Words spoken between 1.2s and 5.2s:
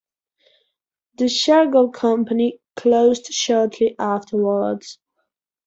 Shergold company closed shortly afterwards.